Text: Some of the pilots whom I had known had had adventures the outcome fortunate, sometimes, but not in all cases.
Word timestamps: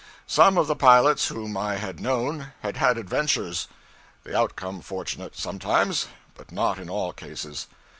Some 0.25 0.57
of 0.57 0.65
the 0.65 0.75
pilots 0.75 1.27
whom 1.27 1.55
I 1.55 1.75
had 1.75 1.99
known 1.99 2.53
had 2.61 2.75
had 2.77 2.97
adventures 2.97 3.67
the 4.23 4.35
outcome 4.35 4.81
fortunate, 4.81 5.37
sometimes, 5.37 6.07
but 6.33 6.51
not 6.51 6.79
in 6.79 6.89
all 6.89 7.13
cases. 7.13 7.67